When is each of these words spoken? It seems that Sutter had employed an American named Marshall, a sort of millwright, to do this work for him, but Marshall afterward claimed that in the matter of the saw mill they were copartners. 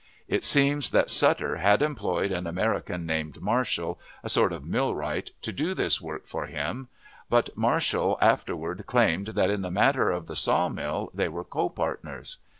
It 0.27 0.43
seems 0.43 0.89
that 0.89 1.11
Sutter 1.11 1.57
had 1.57 1.83
employed 1.83 2.31
an 2.31 2.47
American 2.47 3.05
named 3.05 3.39
Marshall, 3.39 3.99
a 4.23 4.29
sort 4.29 4.51
of 4.51 4.65
millwright, 4.65 5.29
to 5.43 5.51
do 5.51 5.75
this 5.75 6.01
work 6.01 6.25
for 6.25 6.47
him, 6.47 6.87
but 7.29 7.55
Marshall 7.55 8.17
afterward 8.19 8.85
claimed 8.87 9.27
that 9.37 9.51
in 9.51 9.61
the 9.61 9.69
matter 9.69 10.09
of 10.09 10.25
the 10.25 10.35
saw 10.35 10.69
mill 10.69 11.11
they 11.13 11.27
were 11.29 11.45
copartners. 11.45 12.37